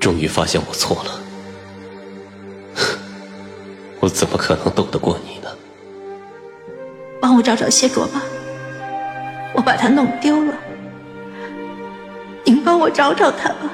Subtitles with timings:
[0.00, 1.20] 终于发现我错了，
[4.00, 5.48] 我怎么可能斗得过你呢？
[7.20, 8.22] 帮我找找谢卓吧，
[9.54, 10.54] 我把他弄丢了，
[12.44, 13.70] 您帮我找找他吧。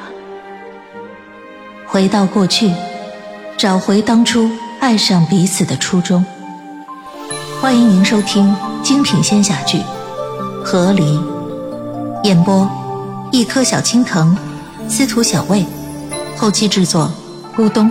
[1.87, 2.73] 回到过去，
[3.57, 4.51] 找回当初
[4.81, 6.25] 爱上彼此的初衷。
[7.61, 9.79] 欢迎您收听精品仙侠剧
[10.65, 11.19] 《和离》，
[12.25, 12.69] 演播：
[13.31, 14.37] 一颗小青藤，
[14.89, 15.65] 司徒小魏，
[16.37, 17.11] 后期制作：
[17.57, 17.91] 咕咚。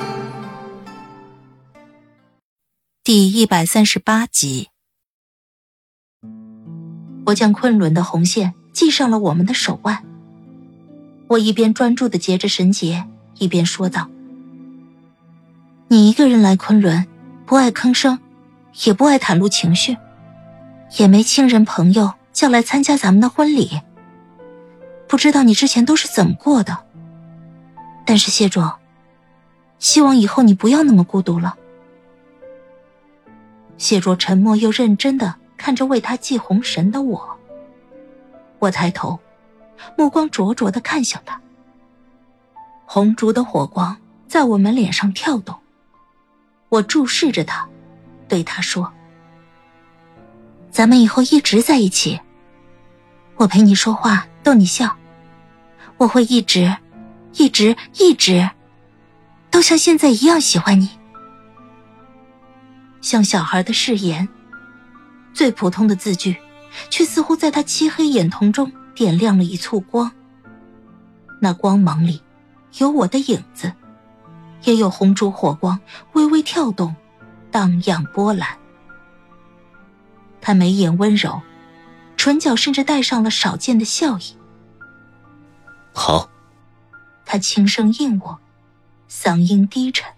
[3.04, 4.70] 第一百三十八集，
[7.26, 10.04] 我将昆仑的红线系上了我们的手腕。
[11.28, 13.06] 我一边专注的结着绳结。
[13.40, 14.08] 一边说道
[15.90, 17.08] ：“你一个人来昆仑，
[17.48, 18.20] 不爱吭声，
[18.86, 19.98] 也不爱袒露情绪，
[20.98, 23.82] 也没亲人朋友叫来参加咱们的婚礼。
[25.08, 26.83] 不知道你之前都是怎么过的。
[28.05, 28.80] 但是谢卓，
[29.79, 31.55] 希望以后你不要那么孤独了。”
[33.77, 37.37] 谢卓沉默又认真的看着为他系红绳的我，
[38.60, 39.20] 我抬头，
[39.98, 41.40] 目光灼灼的看向他。
[42.85, 45.55] 红烛的火光在我们脸上跳动，
[46.70, 47.67] 我注视着他，
[48.27, 48.93] 对他说
[50.70, 52.21] ：“咱们以后一直在一起，
[53.35, 54.95] 我陪你说话，逗你笑，
[55.98, 56.77] 我会一直、
[57.37, 58.49] 一直、一直，
[59.49, 60.89] 都像现在一样喜欢你。”
[63.01, 64.28] 像小孩的誓言，
[65.34, 66.38] 最普通的字句，
[66.89, 70.11] 却似乎在他漆黑眼瞳中点亮了一簇光。
[71.41, 72.22] 那光芒里。
[72.79, 73.72] 有我的影子，
[74.63, 75.79] 也有红烛火光
[76.13, 76.95] 微微跳动，
[77.51, 78.50] 荡漾波澜。
[80.41, 81.39] 他眉眼温柔，
[82.17, 84.35] 唇角甚至带上了少见的笑意。
[85.94, 86.28] 好，
[87.34, 88.39] 他轻声应我，
[89.09, 90.13] 嗓音低沉。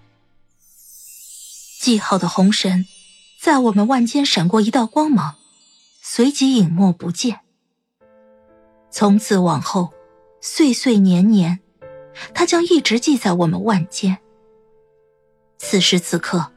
[1.79, 2.85] 系好的红绳，
[3.39, 5.35] 在我们腕间闪过一道光芒，
[6.01, 7.39] 随即隐没不见。
[8.91, 9.93] 从此往后，
[10.41, 11.61] 岁岁年年。
[12.33, 14.17] 它将一直系在我们腕间。
[15.57, 16.51] 此时此刻，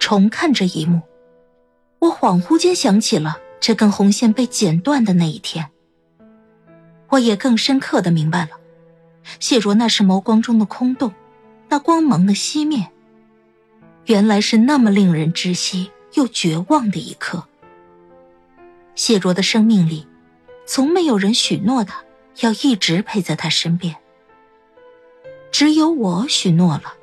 [0.00, 1.02] 重看这一幕，
[2.00, 5.70] 我恍惚间想起了这根红线被剪断的那一天。
[7.10, 8.59] 我也更深刻的明白了，
[9.38, 11.14] 谢若那是眸光中的空洞，
[11.68, 12.90] 那光芒的熄灭，
[14.06, 17.44] 原来是那么令人窒息又绝望的一刻。
[18.94, 20.06] 谢若的生命里，
[20.66, 22.02] 从没有人许诺他
[22.40, 23.96] 要一直陪在他身边。
[25.52, 26.94] 只有我许诺了，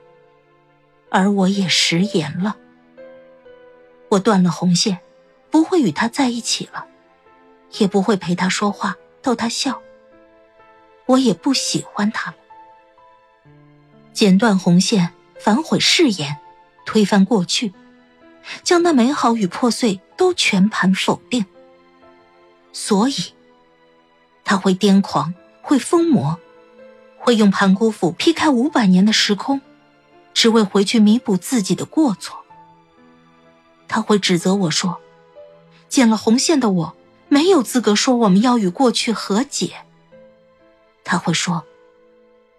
[1.10, 2.58] 而我也食言了。
[4.10, 5.00] 我断了红线，
[5.50, 6.86] 不会与他在一起了，
[7.80, 9.82] 也不会陪他说话、逗他笑。
[11.08, 12.38] 我也不喜欢他了。
[14.14, 16.38] 剪断红线，反悔誓言，
[16.86, 17.74] 推翻过去，
[18.64, 21.46] 将那美好与破碎都全盘否定。
[22.72, 23.34] 所以，
[24.44, 26.40] 他会癫狂，会疯魔。
[27.20, 29.60] 会用盘古斧劈开五百年的时空，
[30.34, 32.40] 只为回去弥补自己的过错。
[33.90, 35.02] 他会指责我说
[35.90, 36.96] ：“剪了红线的我
[37.28, 39.87] 没有资格说我们要与过去和解。”
[41.08, 41.64] 他会说：“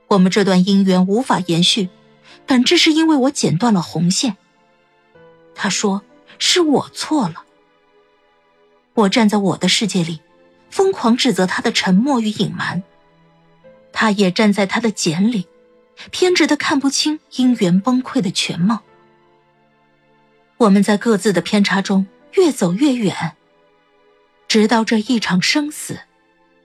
[0.09, 1.91] 我们这段姻缘无法延续，
[2.47, 4.38] 本质是因为我剪断了红线。”
[5.54, 6.03] 他说
[6.41, 7.44] ：“是我错了。”
[8.94, 10.22] 我站在我的世界里，
[10.70, 12.82] 疯狂指责他的沉默与隐瞒。
[13.92, 15.47] 他也站在他的茧里，
[16.10, 18.81] 偏执的看不清姻缘崩溃的全貌。
[20.56, 23.37] 我们在各自的偏差中越走越远，
[24.48, 26.00] 直到这一场生死，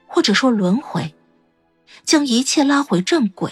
[0.08, 1.14] 或者说轮回，
[2.04, 3.52] 将一切拉回正轨。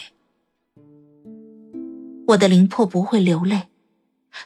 [2.27, 3.67] 我的灵魄不会流泪，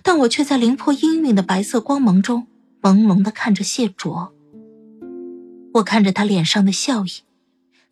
[0.04, 2.48] 但我却在灵魄氤氲的白色光芒中
[2.82, 4.34] 朦胧的看着谢卓。
[5.76, 7.10] 我看着他脸上的笑意。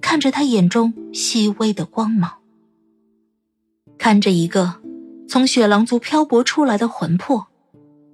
[0.01, 2.39] 看着他眼中细微的光芒，
[3.97, 4.81] 看着一个
[5.29, 7.47] 从雪狼族漂泊出来的魂魄，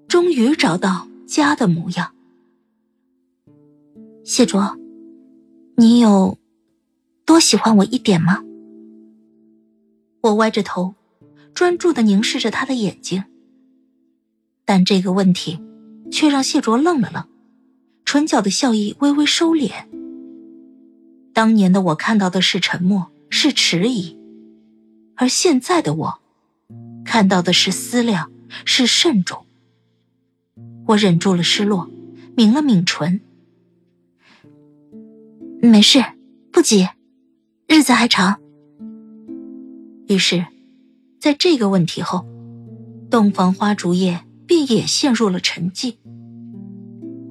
[0.07, 2.13] 终于找到家的模样。
[4.23, 4.77] 谢卓，
[5.77, 6.37] 你有
[7.29, 8.43] 多喜欢我一点吗？
[10.21, 10.95] 我歪着头，
[11.53, 13.23] 专注的凝视着他的眼睛，
[14.65, 15.59] 但这个问题
[16.11, 17.23] 却让谢卓愣了愣，
[18.03, 19.71] 唇角的笑意微微收敛。
[21.31, 24.17] 当年的我看到的是沉默，是迟疑，
[25.15, 26.19] 而现在的我，
[27.05, 28.31] 看到的是思量，
[28.65, 29.45] 是慎重。
[30.87, 31.91] 我忍住了失落，
[32.35, 33.21] 抿了抿唇，
[35.61, 36.03] 没事，
[36.51, 36.89] 不急，
[37.71, 38.39] 日子还长。
[40.07, 40.43] 于是，
[41.19, 42.25] 在这个问题后，
[43.11, 45.97] 洞房花烛夜便也陷入了沉寂。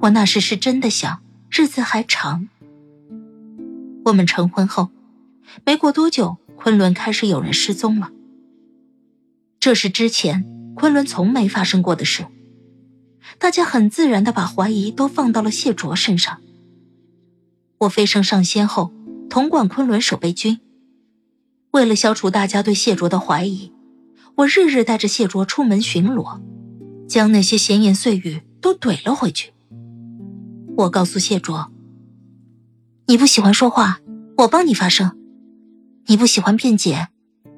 [0.03, 2.49] 我那时是真的想日子还长。
[4.05, 4.91] 我们成婚后，
[5.67, 8.13] 没过多久，昆仑开始有人失踪了。
[9.59, 12.25] 这是之前昆仑从没发生过的事，
[13.41, 16.41] 大家很自然的把怀疑都放到了谢卓身上。
[17.79, 18.93] 我飞升上仙后，
[19.29, 20.61] 统管昆仑守备军。
[21.73, 23.73] 为了消除大家对谢卓的怀疑，
[24.37, 26.41] 我日日带着谢卓出门巡逻，
[27.07, 29.53] 将那些闲言碎语都怼了回去。
[30.77, 31.71] 我告诉谢卓
[33.07, 34.01] ：“你不喜欢说话，
[34.39, 35.11] 我帮你发声；
[36.07, 37.09] 你不喜欢辩解，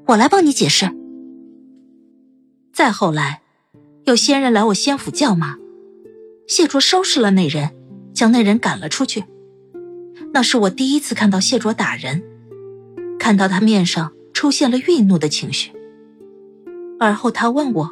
[0.08, 0.90] 我来帮你解释。”
[2.72, 3.42] 再后来，
[4.04, 5.56] 有仙人来我仙府叫骂，
[6.48, 7.70] 谢卓收拾了那人，
[8.12, 9.24] 将那人赶了出去。
[10.32, 12.22] 那是我第一次看到谢卓打人，
[13.18, 15.72] 看到他面上出现了愠怒的情绪。
[16.98, 17.90] 而后他问我：“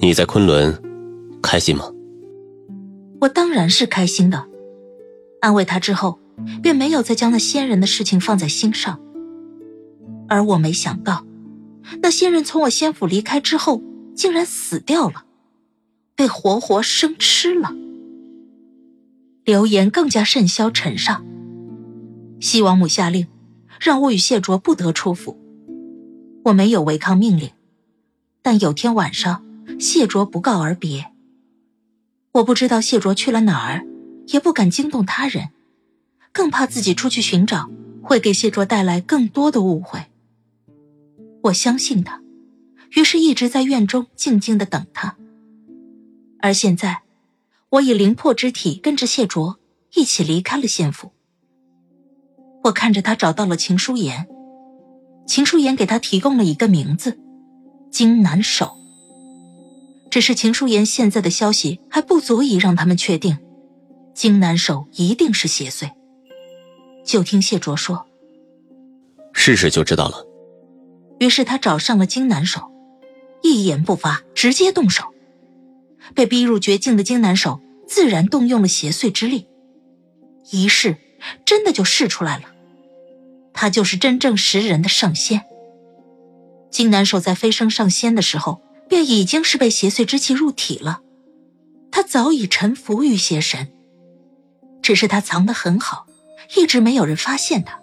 [0.00, 0.80] 你在昆仑，
[1.42, 1.90] 开心吗？”
[3.22, 4.46] 我当然是开心的。
[5.40, 6.20] 安慰他之后，
[6.62, 9.00] 便没有再将那仙人的事情放在心上。
[10.28, 11.24] 而我没想到，
[12.02, 13.82] 那仙人从我仙府离开之后，
[14.14, 15.24] 竟然死掉了，
[16.14, 17.72] 被活活生吃了。
[19.48, 21.24] 流言更加甚嚣尘上。
[22.38, 23.28] 西王母下令，
[23.80, 25.38] 让我与谢卓不得出府。
[26.44, 27.52] 我没有违抗命令，
[28.42, 29.42] 但有天晚上，
[29.80, 31.12] 谢卓不告而别。
[32.32, 33.86] 我不知道谢卓去了哪儿，
[34.26, 35.48] 也不敢惊动他人，
[36.30, 37.70] 更怕自己出去寻找
[38.02, 39.98] 会给谢卓带来更多的误会。
[41.44, 42.20] 我相信他，
[42.90, 45.16] 于是一直在院中静静的等他。
[46.42, 47.00] 而现在。
[47.70, 49.58] 我以灵魄之体跟着谢卓
[49.94, 51.12] 一起离开了县府。
[52.64, 54.26] 我看着他找到了秦书言，
[55.26, 57.18] 秦书言给他提供了一个名字——
[57.92, 58.72] 金南守。
[60.10, 63.36] 只是秦书言现在的消息还不足以让他们确定，
[64.14, 65.90] 金南守一定是邪祟。
[67.04, 68.06] 就听谢卓说
[69.34, 70.26] ：“试试就知道了。”
[71.20, 72.70] 于是他找上了金南守，
[73.42, 75.04] 一言不发，直接动手。
[76.14, 79.46] 被逼入绝境的金南守自然动用了邪祟之力，
[80.50, 80.96] 一试
[81.44, 82.44] 真的就试出来了，
[83.52, 85.44] 他就是真正食人的上仙。
[86.70, 91.00] 金南守在飞升上仙的时候，便已经是被邪祟之气入体了，
[91.90, 93.68] 他早已臣服于邪神，
[94.82, 96.06] 只是他藏得很好，
[96.56, 97.80] 一直没有人发现他。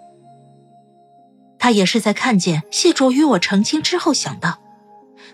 [1.58, 4.60] 他也是在看见谢卓与我成亲之后，想到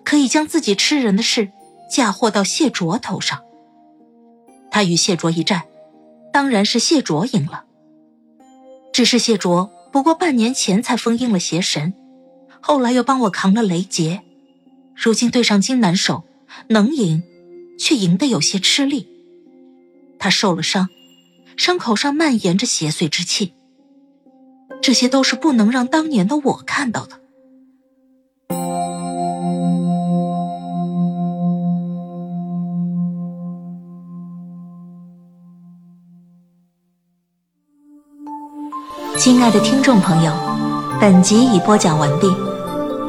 [0.03, 1.50] 可以将自己吃人的事。
[1.93, 3.43] 嫁祸到谢卓头上，
[4.71, 5.65] 他与谢卓一战，
[6.33, 7.67] 当然是谢卓赢了。
[8.94, 11.93] 只是谢卓不过半年前才封印了邪神，
[12.62, 14.23] 后来又帮我扛了雷劫，
[14.94, 16.25] 如今对上金南守，
[16.69, 17.23] 能赢，
[17.79, 19.06] 却赢得有些吃力。
[20.19, 20.88] 他受了伤，
[21.59, 23.53] 伤口上蔓延着邪祟之气，
[24.81, 27.21] 这些都是不能让当年的我看到的。
[39.25, 40.33] 亲爱的听众朋友，
[41.01, 42.27] 本集已播讲完毕，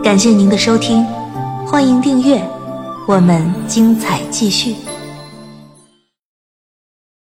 [0.03, 1.03] 感谢您的收听，
[1.65, 2.47] 欢迎订阅，
[3.07, 4.75] 我们精彩继续。